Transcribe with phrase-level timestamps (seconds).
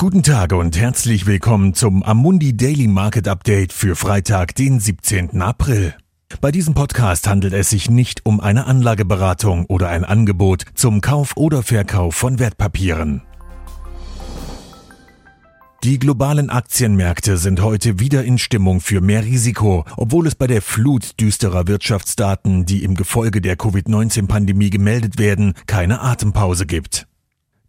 [0.00, 5.42] Guten Tag und herzlich willkommen zum Amundi Daily Market Update für Freitag, den 17.
[5.42, 5.94] April.
[6.40, 11.36] Bei diesem Podcast handelt es sich nicht um eine Anlageberatung oder ein Angebot zum Kauf
[11.36, 13.20] oder Verkauf von Wertpapieren.
[15.84, 20.62] Die globalen Aktienmärkte sind heute wieder in Stimmung für mehr Risiko, obwohl es bei der
[20.62, 27.06] Flut düsterer Wirtschaftsdaten, die im Gefolge der Covid-19-Pandemie gemeldet werden, keine Atempause gibt.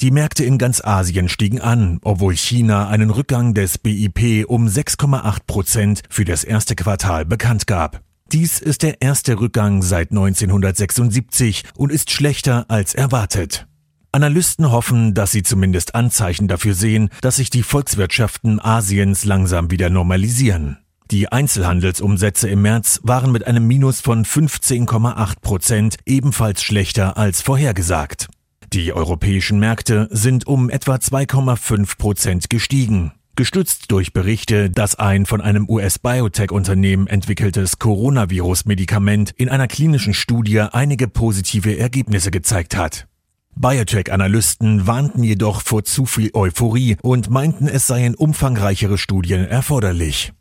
[0.00, 5.40] Die Märkte in ganz Asien stiegen an, obwohl China einen Rückgang des BIP um 6,8
[5.46, 8.00] Prozent für das erste Quartal bekannt gab.
[8.32, 13.66] Dies ist der erste Rückgang seit 1976 und ist schlechter als erwartet.
[14.10, 19.90] Analysten hoffen, dass sie zumindest Anzeichen dafür sehen, dass sich die Volkswirtschaften Asiens langsam wieder
[19.90, 20.78] normalisieren.
[21.10, 28.28] Die Einzelhandelsumsätze im März waren mit einem Minus von 15,8 Prozent ebenfalls schlechter als vorhergesagt.
[28.72, 33.10] Die europäischen Märkte sind um etwa 2,5 Prozent gestiegen.
[33.34, 41.08] Gestützt durch Berichte, dass ein von einem US-Biotech-Unternehmen entwickeltes Coronavirus-Medikament in einer klinischen Studie einige
[41.08, 43.08] positive Ergebnisse gezeigt hat.
[43.56, 50.32] Biotech-Analysten warnten jedoch vor zu viel Euphorie und meinten, es seien umfangreichere Studien erforderlich.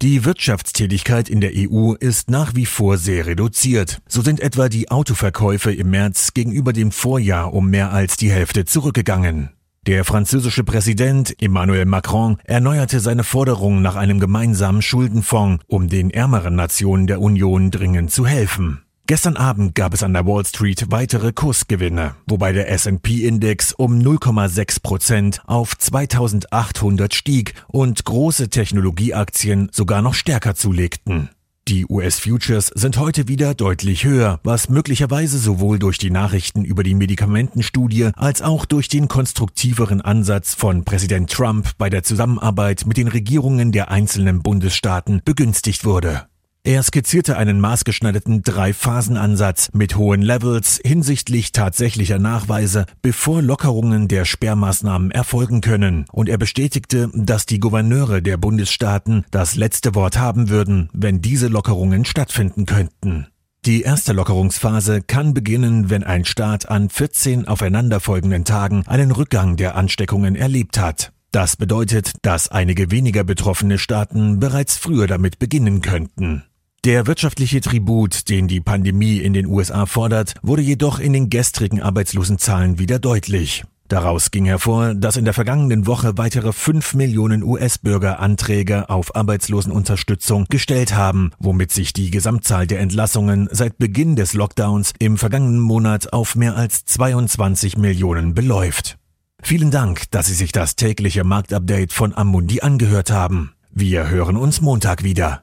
[0.00, 4.00] Die Wirtschaftstätigkeit in der EU ist nach wie vor sehr reduziert.
[4.06, 8.64] So sind etwa die Autoverkäufe im März gegenüber dem Vorjahr um mehr als die Hälfte
[8.64, 9.50] zurückgegangen.
[9.88, 16.54] Der französische Präsident Emmanuel Macron erneuerte seine Forderung nach einem gemeinsamen Schuldenfonds, um den ärmeren
[16.54, 18.82] Nationen der Union dringend zu helfen.
[19.10, 24.82] Gestern Abend gab es an der Wall Street weitere Kursgewinne, wobei der S&P-Index um 0,6
[24.82, 31.30] Prozent auf 2800 stieg und große Technologieaktien sogar noch stärker zulegten.
[31.68, 36.94] Die US-Futures sind heute wieder deutlich höher, was möglicherweise sowohl durch die Nachrichten über die
[36.94, 43.08] Medikamentenstudie als auch durch den konstruktiveren Ansatz von Präsident Trump bei der Zusammenarbeit mit den
[43.08, 46.28] Regierungen der einzelnen Bundesstaaten begünstigt wurde.
[46.64, 55.10] Er skizzierte einen maßgeschneiderten Drei-Phasen-Ansatz mit hohen Levels hinsichtlich tatsächlicher Nachweise, bevor Lockerungen der Sperrmaßnahmen
[55.10, 60.90] erfolgen können, und er bestätigte, dass die Gouverneure der Bundesstaaten das letzte Wort haben würden,
[60.92, 63.28] wenn diese Lockerungen stattfinden könnten.
[63.64, 69.74] Die erste Lockerungsphase kann beginnen, wenn ein Staat an 14 aufeinanderfolgenden Tagen einen Rückgang der
[69.74, 71.12] Ansteckungen erlebt hat.
[71.30, 76.44] Das bedeutet, dass einige weniger betroffene Staaten bereits früher damit beginnen könnten.
[76.88, 81.82] Der wirtschaftliche Tribut, den die Pandemie in den USA fordert, wurde jedoch in den gestrigen
[81.82, 83.64] Arbeitslosenzahlen wieder deutlich.
[83.88, 90.46] Daraus ging hervor, dass in der vergangenen Woche weitere 5 Millionen US-Bürger Anträge auf Arbeitslosenunterstützung
[90.48, 96.14] gestellt haben, womit sich die Gesamtzahl der Entlassungen seit Beginn des Lockdowns im vergangenen Monat
[96.14, 98.96] auf mehr als 22 Millionen beläuft.
[99.42, 103.52] Vielen Dank, dass Sie sich das tägliche Marktupdate von Amundi angehört haben.
[103.70, 105.42] Wir hören uns Montag wieder.